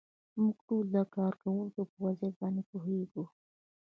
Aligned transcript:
موږ 0.39 0.55
ټول 0.67 0.85
د 0.95 0.97
کارکوونکو 1.15 1.81
په 1.89 1.97
وضعیت 2.05 2.35
باندې 2.41 2.61
پوهیږو. 2.69 3.23